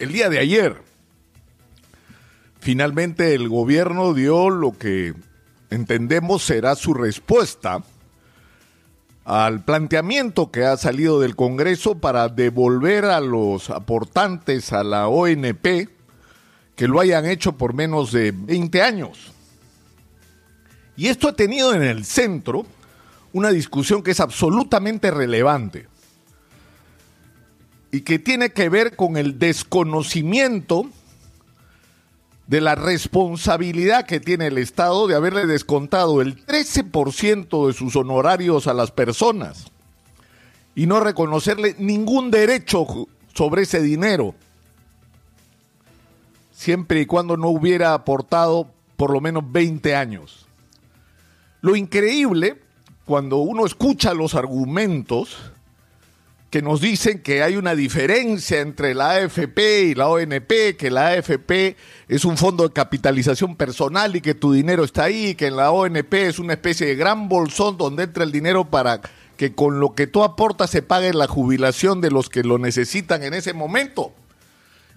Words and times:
el 0.00 0.12
día 0.12 0.30
de 0.30 0.38
ayer, 0.38 0.76
finalmente 2.58 3.34
el 3.34 3.50
gobierno 3.50 4.14
dio 4.14 4.48
lo 4.48 4.72
que 4.76 5.14
entendemos 5.68 6.42
será 6.42 6.74
su 6.74 6.94
respuesta 6.94 7.84
al 9.26 9.62
planteamiento 9.62 10.50
que 10.50 10.64
ha 10.64 10.78
salido 10.78 11.20
del 11.20 11.36
Congreso 11.36 11.98
para 11.98 12.30
devolver 12.30 13.04
a 13.04 13.20
los 13.20 13.68
aportantes 13.68 14.72
a 14.72 14.82
la 14.82 15.06
ONP 15.06 15.90
que 16.74 16.88
lo 16.88 16.98
hayan 16.98 17.26
hecho 17.26 17.52
por 17.52 17.74
menos 17.74 18.10
de 18.10 18.32
20 18.32 18.82
años. 18.82 19.32
Y 20.96 21.08
esto 21.08 21.28
ha 21.28 21.36
tenido 21.36 21.74
en 21.74 21.82
el 21.82 22.06
centro 22.06 22.64
una 23.34 23.50
discusión 23.50 24.02
que 24.02 24.12
es 24.12 24.20
absolutamente 24.20 25.10
relevante 25.10 25.89
y 27.92 28.02
que 28.02 28.18
tiene 28.18 28.50
que 28.50 28.68
ver 28.68 28.96
con 28.96 29.16
el 29.16 29.38
desconocimiento 29.38 30.86
de 32.46 32.60
la 32.60 32.74
responsabilidad 32.74 34.06
que 34.06 34.18
tiene 34.18 34.48
el 34.48 34.58
Estado 34.58 35.06
de 35.06 35.14
haberle 35.14 35.46
descontado 35.46 36.20
el 36.20 36.44
13% 36.46 37.68
de 37.68 37.72
sus 37.72 37.94
honorarios 37.94 38.66
a 38.66 38.74
las 38.74 38.90
personas 38.90 39.70
y 40.74 40.86
no 40.86 41.00
reconocerle 41.00 41.76
ningún 41.78 42.30
derecho 42.30 42.86
sobre 43.34 43.62
ese 43.62 43.80
dinero, 43.80 44.34
siempre 46.52 47.02
y 47.02 47.06
cuando 47.06 47.36
no 47.36 47.48
hubiera 47.48 47.94
aportado 47.94 48.68
por 48.96 49.12
lo 49.12 49.20
menos 49.20 49.44
20 49.50 49.94
años. 49.94 50.46
Lo 51.60 51.76
increíble, 51.76 52.60
cuando 53.04 53.38
uno 53.38 53.66
escucha 53.66 54.14
los 54.14 54.34
argumentos, 54.34 55.36
que 56.50 56.62
nos 56.62 56.80
dicen 56.80 57.22
que 57.22 57.44
hay 57.44 57.56
una 57.56 57.76
diferencia 57.76 58.60
entre 58.60 58.92
la 58.92 59.12
AFP 59.12 59.82
y 59.82 59.94
la 59.94 60.08
ONP, 60.08 60.76
que 60.76 60.90
la 60.90 61.08
AFP 61.10 61.76
es 62.08 62.24
un 62.24 62.36
fondo 62.36 62.64
de 62.64 62.74
capitalización 62.74 63.54
personal 63.54 64.16
y 64.16 64.20
que 64.20 64.34
tu 64.34 64.52
dinero 64.52 64.82
está 64.82 65.04
ahí, 65.04 65.36
que 65.36 65.46
en 65.46 65.56
la 65.56 65.70
ONP 65.70 66.12
es 66.12 66.40
una 66.40 66.54
especie 66.54 66.88
de 66.88 66.96
gran 66.96 67.28
bolsón 67.28 67.78
donde 67.78 68.02
entra 68.02 68.24
el 68.24 68.32
dinero 68.32 68.68
para 68.68 69.00
que 69.36 69.54
con 69.54 69.78
lo 69.78 69.94
que 69.94 70.08
tú 70.08 70.24
aportas 70.24 70.70
se 70.70 70.82
pague 70.82 71.14
la 71.14 71.28
jubilación 71.28 72.00
de 72.00 72.10
los 72.10 72.28
que 72.28 72.42
lo 72.42 72.58
necesitan 72.58 73.22
en 73.22 73.32
ese 73.32 73.52
momento. 73.52 74.12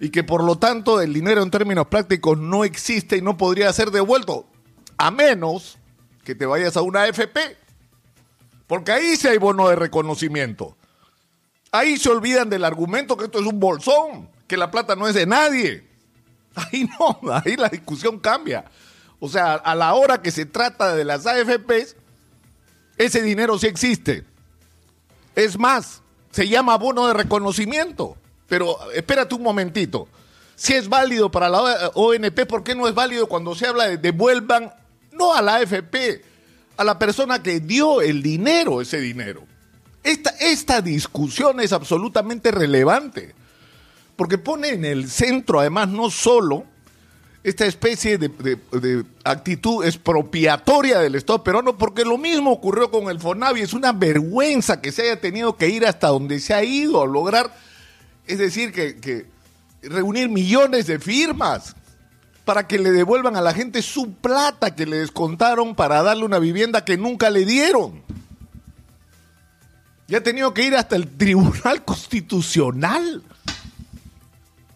Y 0.00 0.10
que 0.10 0.24
por 0.24 0.42
lo 0.42 0.56
tanto 0.56 1.00
el 1.00 1.14
dinero 1.14 1.40
en 1.40 1.52
términos 1.52 1.86
prácticos 1.86 2.36
no 2.36 2.64
existe 2.64 3.16
y 3.16 3.22
no 3.22 3.36
podría 3.36 3.72
ser 3.72 3.92
devuelto, 3.92 4.44
a 4.98 5.12
menos 5.12 5.78
que 6.24 6.34
te 6.34 6.46
vayas 6.46 6.76
a 6.76 6.82
una 6.82 7.02
AFP. 7.02 7.38
Porque 8.66 8.90
ahí 8.90 9.16
sí 9.16 9.28
hay 9.28 9.38
bono 9.38 9.68
de 9.68 9.76
reconocimiento. 9.76 10.76
Ahí 11.74 11.96
se 11.96 12.08
olvidan 12.08 12.48
del 12.48 12.64
argumento 12.64 13.16
que 13.16 13.24
esto 13.24 13.40
es 13.40 13.46
un 13.46 13.58
bolsón, 13.58 14.28
que 14.46 14.56
la 14.56 14.70
plata 14.70 14.94
no 14.94 15.08
es 15.08 15.14
de 15.16 15.26
nadie. 15.26 15.84
Ahí 16.54 16.88
no, 17.00 17.18
ahí 17.32 17.56
la 17.56 17.68
discusión 17.68 18.20
cambia. 18.20 18.64
O 19.18 19.28
sea, 19.28 19.54
a 19.54 19.74
la 19.74 19.92
hora 19.94 20.22
que 20.22 20.30
se 20.30 20.46
trata 20.46 20.94
de 20.94 21.04
las 21.04 21.26
AFPs, 21.26 21.96
ese 22.96 23.22
dinero 23.22 23.58
sí 23.58 23.66
existe. 23.66 24.22
Es 25.34 25.58
más, 25.58 26.00
se 26.30 26.48
llama 26.48 26.78
bono 26.78 27.08
de 27.08 27.14
reconocimiento. 27.14 28.16
Pero 28.46 28.78
espérate 28.92 29.34
un 29.34 29.42
momentito. 29.42 30.06
Si 30.54 30.74
es 30.74 30.88
válido 30.88 31.28
para 31.28 31.48
la 31.48 31.90
ONP, 31.94 32.46
¿por 32.46 32.62
qué 32.62 32.76
no 32.76 32.86
es 32.86 32.94
válido 32.94 33.26
cuando 33.26 33.56
se 33.56 33.66
habla 33.66 33.88
de 33.88 33.98
devuelvan, 33.98 34.72
no 35.10 35.34
a 35.34 35.42
la 35.42 35.56
AFP, 35.56 36.22
a 36.76 36.84
la 36.84 37.00
persona 37.00 37.42
que 37.42 37.58
dio 37.58 38.00
el 38.00 38.22
dinero, 38.22 38.80
ese 38.80 39.00
dinero? 39.00 39.53
Esta, 40.04 40.30
esta 40.38 40.82
discusión 40.82 41.60
es 41.60 41.72
absolutamente 41.72 42.50
relevante, 42.50 43.34
porque 44.16 44.36
pone 44.36 44.68
en 44.68 44.84
el 44.84 45.10
centro, 45.10 45.60
además, 45.60 45.88
no 45.88 46.10
solo 46.10 46.66
esta 47.42 47.66
especie 47.66 48.16
de, 48.16 49.04
actitud 49.24 49.84
expropiatoria 49.84 50.98
del 50.98 51.14
Estado 51.14 51.42
peruano, 51.42 51.76
porque 51.76 52.04
lo 52.04 52.18
mismo 52.18 52.52
ocurrió 52.52 52.90
con 52.90 53.08
el 53.10 53.18
FONAVI. 53.18 53.62
Es 53.62 53.74
una 53.74 53.92
vergüenza 53.92 54.80
que 54.80 54.92
se 54.92 55.02
haya 55.02 55.20
tenido 55.20 55.56
que 55.56 55.68
ir 55.68 55.86
hasta 55.86 56.08
donde 56.08 56.38
se 56.38 56.54
ha 56.54 56.62
ido 56.64 57.02
a 57.02 57.06
lograr, 57.06 57.54
es 58.26 58.38
decir, 58.38 58.72
que, 58.72 58.96
que 58.96 59.26
reunir 59.82 60.28
millones 60.28 60.86
de 60.86 60.98
firmas 60.98 61.76
para 62.44 62.66
que 62.66 62.78
le 62.78 62.92
devuelvan 62.92 63.36
a 63.36 63.42
la 63.42 63.54
gente 63.54 63.80
su 63.80 64.12
plata 64.12 64.74
que 64.74 64.86
le 64.86 64.98
descontaron 64.98 65.74
para 65.74 66.02
darle 66.02 66.24
una 66.24 66.38
vivienda 66.38 66.84
que 66.84 66.96
nunca 66.98 67.30
le 67.30 67.44
dieron. 67.44 68.02
Y 70.06 70.14
ha 70.14 70.22
tenido 70.22 70.52
que 70.52 70.64
ir 70.64 70.74
hasta 70.76 70.96
el 70.96 71.08
Tribunal 71.16 71.82
Constitucional. 71.84 73.22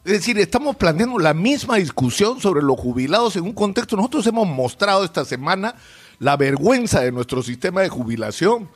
Es 0.05 0.13
decir, 0.13 0.39
estamos 0.39 0.77
planteando 0.77 1.19
la 1.19 1.35
misma 1.35 1.77
discusión 1.77 2.41
sobre 2.41 2.63
los 2.63 2.79
jubilados 2.79 3.37
en 3.37 3.45
un 3.45 3.53
contexto. 3.53 3.95
Nosotros 3.95 4.27
hemos 4.27 4.49
mostrado 4.49 5.05
esta 5.05 5.25
semana 5.25 5.75
la 6.19 6.37
vergüenza 6.37 7.01
de 7.01 7.13
nuestro 7.13 7.43
sistema 7.43 7.83
de 7.83 7.91
jubilación. 7.91 8.71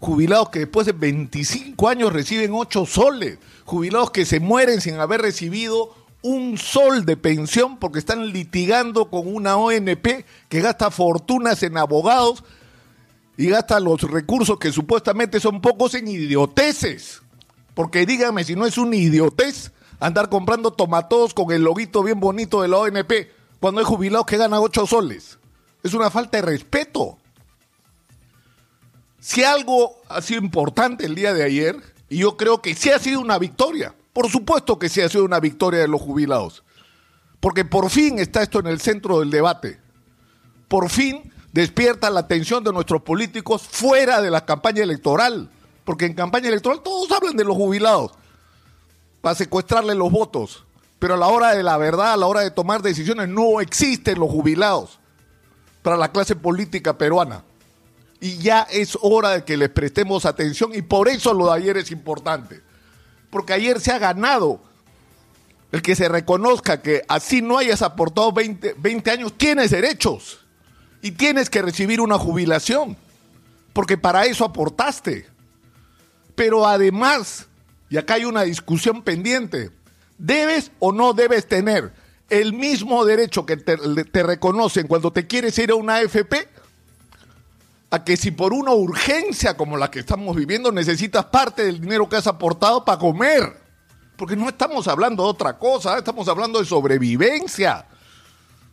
Jubilados 0.00 0.50
que 0.50 0.60
después 0.60 0.86
de 0.86 0.92
25 0.92 1.88
años 1.88 2.12
reciben 2.12 2.50
8 2.52 2.86
soles. 2.86 3.38
Jubilados 3.64 4.10
que 4.10 4.26
se 4.26 4.40
mueren 4.40 4.80
sin 4.80 4.96
haber 4.96 5.22
recibido 5.22 5.94
un 6.22 6.58
sol 6.58 7.04
de 7.04 7.16
pensión 7.16 7.76
porque 7.78 8.00
están 8.00 8.32
litigando 8.32 9.10
con 9.10 9.32
una 9.32 9.56
ONP 9.56 10.24
que 10.48 10.60
gasta 10.60 10.90
fortunas 10.90 11.62
en 11.62 11.76
abogados 11.76 12.42
y 13.36 13.48
gasta 13.48 13.80
los 13.80 14.02
recursos 14.02 14.58
que 14.58 14.72
supuestamente 14.72 15.40
son 15.40 15.60
pocos 15.60 15.94
en 15.94 16.08
idioteces. 16.08 17.22
Porque 17.74 18.06
dígame 18.06 18.44
si 18.44 18.54
no 18.54 18.66
es 18.66 18.78
una 18.78 18.96
idiotez 18.96 19.72
andar 19.98 20.28
comprando 20.28 20.72
tomatos 20.72 21.34
con 21.34 21.50
el 21.52 21.62
loguito 21.62 22.02
bien 22.02 22.20
bonito 22.20 22.62
de 22.62 22.68
la 22.68 22.78
ONP 22.78 23.12
cuando 23.58 23.80
hay 23.80 23.86
jubilados 23.86 24.26
que 24.26 24.36
ganan 24.36 24.60
8 24.60 24.86
soles. 24.86 25.38
Es 25.82 25.94
una 25.94 26.10
falta 26.10 26.38
de 26.38 26.42
respeto. 26.42 27.18
Si 29.18 29.42
algo 29.42 29.96
ha 30.08 30.20
sido 30.20 30.40
importante 30.40 31.06
el 31.06 31.14
día 31.14 31.32
de 31.32 31.42
ayer, 31.42 31.76
y 32.08 32.18
yo 32.18 32.36
creo 32.36 32.60
que 32.60 32.74
sí 32.74 32.90
ha 32.90 32.98
sido 32.98 33.20
una 33.20 33.38
victoria, 33.38 33.94
por 34.12 34.30
supuesto 34.30 34.78
que 34.78 34.88
sí 34.88 35.00
ha 35.00 35.08
sido 35.08 35.24
una 35.24 35.40
victoria 35.40 35.80
de 35.80 35.88
los 35.88 36.00
jubilados, 36.00 36.62
porque 37.40 37.64
por 37.64 37.90
fin 37.90 38.18
está 38.18 38.42
esto 38.42 38.60
en 38.60 38.66
el 38.66 38.80
centro 38.80 39.20
del 39.20 39.30
debate. 39.30 39.80
Por 40.68 40.90
fin 40.90 41.32
despierta 41.54 42.10
la 42.10 42.20
atención 42.20 42.64
de 42.64 42.72
nuestros 42.72 43.02
políticos 43.02 43.62
fuera 43.62 44.20
de 44.20 44.28
la 44.28 44.44
campaña 44.44 44.82
electoral, 44.82 45.48
porque 45.84 46.04
en 46.04 46.14
campaña 46.14 46.48
electoral 46.48 46.80
todos 46.82 47.08
hablan 47.12 47.36
de 47.36 47.44
los 47.44 47.56
jubilados 47.56 48.10
para 49.20 49.36
secuestrarle 49.36 49.94
los 49.94 50.10
votos, 50.10 50.64
pero 50.98 51.14
a 51.14 51.16
la 51.16 51.28
hora 51.28 51.54
de 51.54 51.62
la 51.62 51.76
verdad, 51.76 52.12
a 52.12 52.16
la 52.16 52.26
hora 52.26 52.40
de 52.40 52.50
tomar 52.50 52.82
decisiones, 52.82 53.28
no 53.28 53.60
existen 53.60 54.18
los 54.18 54.30
jubilados 54.30 54.98
para 55.82 55.96
la 55.96 56.10
clase 56.10 56.34
política 56.34 56.98
peruana. 56.98 57.44
Y 58.20 58.38
ya 58.38 58.62
es 58.62 58.98
hora 59.00 59.30
de 59.30 59.44
que 59.44 59.56
les 59.56 59.68
prestemos 59.68 60.26
atención 60.26 60.74
y 60.74 60.82
por 60.82 61.08
eso 61.08 61.32
lo 61.32 61.46
de 61.46 61.52
ayer 61.52 61.76
es 61.76 61.92
importante, 61.92 62.62
porque 63.30 63.52
ayer 63.52 63.80
se 63.80 63.92
ha 63.92 63.98
ganado 64.00 64.60
el 65.70 65.82
que 65.82 65.94
se 65.94 66.08
reconozca 66.08 66.82
que 66.82 67.02
así 67.06 67.42
no 67.42 67.58
hayas 67.58 67.82
aportado 67.82 68.32
20, 68.32 68.74
20 68.76 69.10
años, 69.12 69.34
tienes 69.38 69.70
derechos 69.70 70.43
y 71.04 71.12
tienes 71.12 71.50
que 71.50 71.60
recibir 71.60 72.00
una 72.00 72.18
jubilación, 72.18 72.96
porque 73.74 73.98
para 73.98 74.24
eso 74.24 74.42
aportaste. 74.42 75.26
Pero 76.34 76.66
además, 76.66 77.46
y 77.90 77.98
acá 77.98 78.14
hay 78.14 78.24
una 78.24 78.40
discusión 78.40 79.02
pendiente, 79.02 79.70
debes 80.16 80.70
o 80.78 80.92
no 80.92 81.12
debes 81.12 81.46
tener 81.46 81.92
el 82.30 82.54
mismo 82.54 83.04
derecho 83.04 83.44
que 83.44 83.58
te, 83.58 84.22
reconocen 84.22 84.86
cuando 84.86 85.12
te 85.12 85.26
quieres 85.26 85.58
ir 85.58 85.72
a 85.72 85.74
una 85.74 85.96
AFP, 85.96 86.48
a 87.90 88.02
que 88.02 88.16
si 88.16 88.30
por 88.30 88.54
una 88.54 88.72
urgencia 88.72 89.58
como 89.58 89.76
la 89.76 89.90
que 89.90 89.98
estamos 89.98 90.34
viviendo 90.34 90.72
necesitas 90.72 91.26
parte 91.26 91.66
del 91.66 91.82
dinero 91.82 92.08
que 92.08 92.16
has 92.16 92.26
aportado 92.26 92.82
para 92.82 92.98
comer. 92.98 93.62
Porque 94.16 94.36
no 94.36 94.48
estamos 94.48 94.88
hablando 94.88 95.24
de 95.24 95.28
otra 95.28 95.58
cosa, 95.58 95.98
estamos 95.98 96.28
hablando 96.28 96.60
de 96.60 96.64
sobrevivencia. 96.64 97.88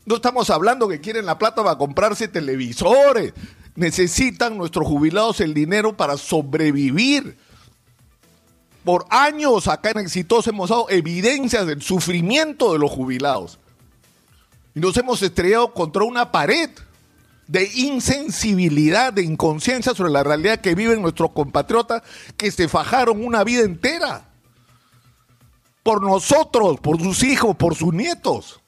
No 0.05 0.15
estamos 0.15 0.49
hablando 0.49 0.87
que 0.87 0.99
quieren 0.99 1.25
la 1.25 1.37
plata 1.37 1.63
para 1.63 1.77
comprarse 1.77 2.27
televisores. 2.27 3.33
Necesitan 3.75 4.57
nuestros 4.57 4.87
jubilados 4.87 5.39
el 5.41 5.53
dinero 5.53 5.95
para 5.95 6.17
sobrevivir. 6.17 7.37
Por 8.83 9.05
años 9.09 9.67
acá 9.67 9.91
en 9.91 9.99
Exitoso 9.99 10.49
hemos 10.49 10.69
dado 10.69 10.89
evidencias 10.89 11.67
del 11.67 11.81
sufrimiento 11.81 12.73
de 12.73 12.79
los 12.79 12.89
jubilados. 12.89 13.59
Y 14.73 14.79
nos 14.79 14.97
hemos 14.97 15.21
estrellado 15.21 15.73
contra 15.73 16.03
una 16.03 16.31
pared 16.31 16.69
de 17.47 17.69
insensibilidad, 17.75 19.13
de 19.13 19.23
inconsciencia 19.23 19.93
sobre 19.93 20.11
la 20.11 20.23
realidad 20.23 20.61
que 20.61 20.73
viven 20.73 21.01
nuestros 21.01 21.31
compatriotas 21.31 22.01
que 22.37 22.49
se 22.49 22.67
fajaron 22.67 23.23
una 23.23 23.43
vida 23.43 23.61
entera. 23.61 24.25
Por 25.83 26.01
nosotros, 26.01 26.79
por 26.79 26.99
sus 27.01 27.23
hijos, 27.23 27.55
por 27.55 27.75
sus 27.75 27.93
nietos. 27.93 28.61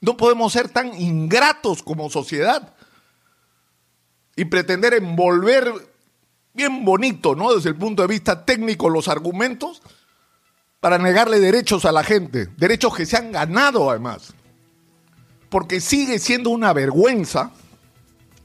No 0.00 0.16
podemos 0.16 0.52
ser 0.52 0.68
tan 0.68 0.98
ingratos 1.00 1.82
como 1.82 2.10
sociedad 2.10 2.74
y 4.36 4.44
pretender 4.44 4.94
envolver 4.94 5.72
bien 6.54 6.84
bonito, 6.84 7.34
¿no? 7.34 7.54
Desde 7.54 7.70
el 7.70 7.76
punto 7.76 8.02
de 8.02 8.08
vista 8.08 8.44
técnico 8.44 8.88
los 8.88 9.08
argumentos 9.08 9.82
para 10.80 10.98
negarle 10.98 11.40
derechos 11.40 11.84
a 11.84 11.92
la 11.92 12.04
gente, 12.04 12.48
derechos 12.56 12.94
que 12.94 13.06
se 13.06 13.16
han 13.16 13.32
ganado 13.32 13.90
además. 13.90 14.34
Porque 15.50 15.80
sigue 15.80 16.18
siendo 16.18 16.50
una 16.50 16.72
vergüenza 16.72 17.52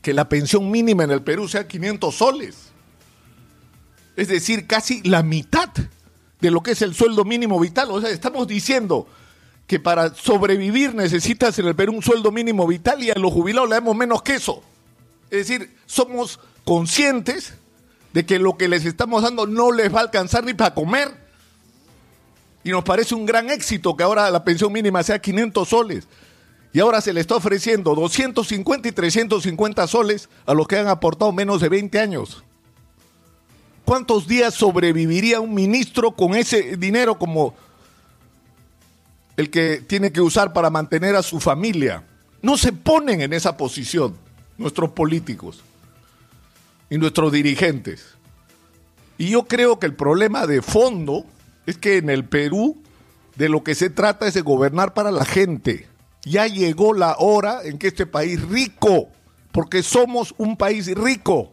que 0.01 0.13
la 0.13 0.29
pensión 0.29 0.71
mínima 0.71 1.03
en 1.03 1.11
el 1.11 1.21
Perú 1.21 1.47
sea 1.47 1.67
500 1.67 2.15
soles. 2.15 2.71
Es 4.15 4.27
decir, 4.27 4.67
casi 4.67 5.01
la 5.03 5.23
mitad 5.23 5.69
de 6.39 6.51
lo 6.51 6.61
que 6.61 6.71
es 6.71 6.81
el 6.81 6.93
sueldo 6.93 7.23
mínimo 7.23 7.59
vital. 7.59 7.89
O 7.91 8.01
sea, 8.01 8.09
estamos 8.09 8.47
diciendo 8.47 9.07
que 9.67 9.79
para 9.79 10.13
sobrevivir 10.13 10.93
necesitas 10.93 11.57
en 11.59 11.67
el 11.67 11.75
Perú 11.75 11.93
un 11.93 12.03
sueldo 12.03 12.31
mínimo 12.31 12.67
vital 12.67 13.01
y 13.03 13.11
a 13.11 13.15
los 13.15 13.31
jubilados 13.31 13.69
le 13.69 13.75
damos 13.75 13.95
menos 13.95 14.21
que 14.21 14.35
eso. 14.35 14.61
Es 15.29 15.47
decir, 15.47 15.75
somos 15.85 16.39
conscientes 16.63 17.53
de 18.13 18.25
que 18.25 18.39
lo 18.39 18.57
que 18.57 18.67
les 18.67 18.85
estamos 18.85 19.23
dando 19.23 19.47
no 19.47 19.71
les 19.71 19.93
va 19.93 19.99
a 19.99 20.03
alcanzar 20.03 20.43
ni 20.43 20.53
para 20.53 20.73
comer. 20.73 21.23
Y 22.63 22.69
nos 22.69 22.83
parece 22.83 23.15
un 23.15 23.25
gran 23.25 23.49
éxito 23.49 23.97
que 23.97 24.03
ahora 24.03 24.29
la 24.31 24.43
pensión 24.43 24.71
mínima 24.71 25.03
sea 25.03 25.19
500 25.19 25.67
soles. 25.67 26.07
Y 26.71 26.79
ahora 26.79 27.01
se 27.01 27.13
le 27.13 27.21
está 27.21 27.35
ofreciendo 27.35 27.93
250 27.95 28.87
y 28.87 28.91
350 28.91 29.87
soles 29.87 30.29
a 30.45 30.53
los 30.53 30.67
que 30.67 30.77
han 30.77 30.87
aportado 30.87 31.31
menos 31.31 31.61
de 31.61 31.69
20 31.69 31.99
años. 31.99 32.43
¿Cuántos 33.85 34.27
días 34.27 34.53
sobreviviría 34.53 35.39
un 35.39 35.53
ministro 35.53 36.11
con 36.11 36.35
ese 36.35 36.77
dinero 36.77 37.19
como 37.19 37.53
el 39.37 39.49
que 39.49 39.77
tiene 39.77 40.11
que 40.11 40.21
usar 40.21 40.53
para 40.53 40.69
mantener 40.69 41.15
a 41.15 41.23
su 41.23 41.39
familia? 41.39 42.03
No 42.41 42.57
se 42.57 42.73
ponen 42.73 43.21
en 43.21 43.33
esa 43.33 43.57
posición 43.57 44.15
nuestros 44.57 44.91
políticos 44.91 45.63
y 46.89 46.97
nuestros 46.97 47.31
dirigentes. 47.31 48.15
Y 49.17 49.29
yo 49.29 49.43
creo 49.43 49.79
que 49.79 49.85
el 49.85 49.95
problema 49.95 50.45
de 50.47 50.61
fondo 50.61 51.25
es 51.65 51.77
que 51.77 51.97
en 51.97 52.09
el 52.09 52.25
Perú 52.25 52.77
de 53.35 53.49
lo 53.49 53.63
que 53.63 53.75
se 53.75 53.89
trata 53.89 54.27
es 54.27 54.33
de 54.33 54.41
gobernar 54.41 54.93
para 54.93 55.11
la 55.11 55.25
gente. 55.25 55.87
Ya 56.23 56.47
llegó 56.47 56.93
la 56.93 57.15
hora 57.17 57.61
en 57.63 57.77
que 57.77 57.87
este 57.87 58.05
país 58.05 58.41
rico, 58.41 59.09
porque 59.51 59.83
somos 59.83 60.33
un 60.37 60.55
país 60.57 60.93
rico, 60.95 61.52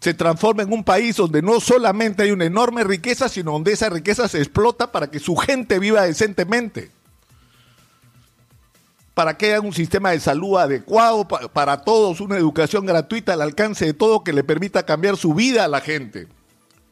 se 0.00 0.14
transforma 0.14 0.62
en 0.62 0.72
un 0.72 0.84
país 0.84 1.16
donde 1.16 1.42
no 1.42 1.60
solamente 1.60 2.22
hay 2.22 2.30
una 2.30 2.44
enorme 2.44 2.84
riqueza, 2.84 3.28
sino 3.28 3.52
donde 3.52 3.72
esa 3.72 3.88
riqueza 3.88 4.28
se 4.28 4.38
explota 4.38 4.92
para 4.92 5.10
que 5.10 5.18
su 5.18 5.36
gente 5.36 5.78
viva 5.78 6.02
decentemente. 6.02 6.90
Para 9.14 9.38
que 9.38 9.46
haya 9.46 9.60
un 9.60 9.72
sistema 9.72 10.10
de 10.10 10.20
salud 10.20 10.58
adecuado 10.58 11.26
para 11.26 11.82
todos, 11.82 12.20
una 12.20 12.36
educación 12.36 12.84
gratuita 12.84 13.32
al 13.32 13.40
alcance 13.40 13.86
de 13.86 13.94
todo 13.94 14.22
que 14.22 14.34
le 14.34 14.44
permita 14.44 14.84
cambiar 14.84 15.16
su 15.16 15.32
vida 15.32 15.64
a 15.64 15.68
la 15.68 15.80
gente. 15.80 16.28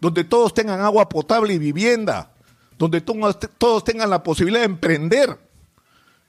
Donde 0.00 0.24
todos 0.24 0.54
tengan 0.54 0.80
agua 0.80 1.08
potable 1.08 1.52
y 1.52 1.58
vivienda. 1.58 2.30
Donde 2.78 3.02
todos 3.02 3.84
tengan 3.84 4.08
la 4.08 4.22
posibilidad 4.22 4.60
de 4.60 4.66
emprender 4.66 5.38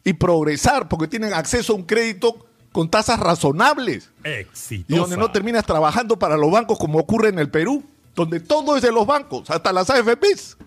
y 0.04 0.14
progresar 0.14 0.88
porque 0.88 1.08
tienen 1.08 1.34
acceso 1.34 1.74
a 1.74 1.78
un 1.78 1.84
crédito 1.84 2.46
con 2.76 2.90
tasas 2.90 3.22
razonables. 3.22 4.12
Exitosa. 4.22 4.94
Y 4.94 4.98
donde 4.98 5.16
no 5.16 5.32
terminas 5.32 5.66
trabajando 5.66 6.20
para 6.20 6.36
los 6.36 6.52
bancos 6.52 6.78
como 6.78 7.00
ocurre 7.00 7.30
en 7.30 7.40
el 7.40 7.50
Perú, 7.50 7.86
donde 8.14 8.42
todo 8.42 8.76
es 8.76 8.82
de 8.82 8.92
los 8.92 9.08
bancos, 9.08 9.50
hasta 9.50 9.72
las 9.72 9.90
AFPs, 9.90 10.58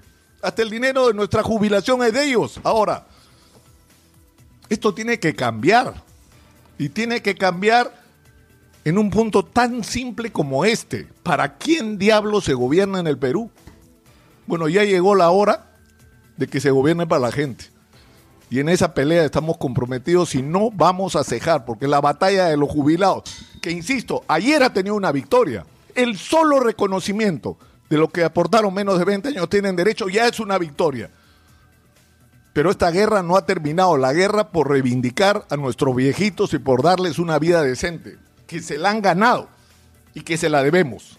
hasta 0.40 0.62
el 0.62 0.70
dinero 0.70 1.08
de 1.08 1.12
nuestra 1.12 1.42
jubilación 1.42 2.02
es 2.02 2.14
de 2.14 2.24
ellos. 2.24 2.60
Ahora, 2.64 3.06
esto 4.70 4.94
tiene 4.94 5.20
que 5.20 5.34
cambiar. 5.34 6.02
Y 6.78 6.88
tiene 6.88 7.20
que 7.20 7.34
cambiar 7.34 7.92
en 8.86 8.96
un 8.96 9.10
punto 9.10 9.44
tan 9.44 9.84
simple 9.84 10.32
como 10.32 10.64
este. 10.64 11.08
¿Para 11.22 11.58
quién 11.58 11.98
diablo 11.98 12.40
se 12.40 12.54
gobierna 12.54 13.00
en 13.00 13.06
el 13.06 13.18
Perú? 13.18 13.50
Bueno, 14.46 14.66
ya 14.66 14.82
llegó 14.82 15.14
la 15.14 15.28
hora 15.28 15.72
de 16.38 16.46
que 16.46 16.58
se 16.58 16.70
gobierne 16.70 17.06
para 17.06 17.20
la 17.20 17.32
gente. 17.32 17.66
Y 18.50 18.60
en 18.60 18.68
esa 18.68 18.94
pelea 18.94 19.24
estamos 19.24 19.58
comprometidos 19.58 20.34
y 20.34 20.42
no 20.42 20.70
vamos 20.70 21.16
a 21.16 21.24
cejar, 21.24 21.64
porque 21.64 21.86
la 21.86 22.00
batalla 22.00 22.46
de 22.46 22.56
los 22.56 22.70
jubilados, 22.70 23.24
que 23.60 23.70
insisto, 23.70 24.24
ayer 24.26 24.62
ha 24.62 24.72
tenido 24.72 24.94
una 24.94 25.12
victoria, 25.12 25.66
el 25.94 26.16
solo 26.16 26.60
reconocimiento 26.60 27.58
de 27.90 27.96
lo 27.98 28.08
que 28.08 28.24
aportaron 28.24 28.72
menos 28.72 28.98
de 28.98 29.04
20 29.04 29.28
años 29.28 29.48
tienen 29.48 29.76
derecho 29.76 30.08
ya 30.08 30.26
es 30.26 30.40
una 30.40 30.58
victoria. 30.58 31.10
Pero 32.52 32.70
esta 32.70 32.90
guerra 32.90 33.22
no 33.22 33.36
ha 33.36 33.46
terminado, 33.46 33.96
la 33.96 34.12
guerra 34.12 34.48
por 34.48 34.68
reivindicar 34.68 35.46
a 35.48 35.56
nuestros 35.56 35.94
viejitos 35.94 36.52
y 36.54 36.58
por 36.58 36.82
darles 36.82 37.18
una 37.18 37.38
vida 37.38 37.62
decente, 37.62 38.18
que 38.46 38.60
se 38.60 38.78
la 38.78 38.90
han 38.90 39.00
ganado 39.00 39.48
y 40.14 40.22
que 40.22 40.36
se 40.36 40.48
la 40.48 40.62
debemos. 40.62 41.16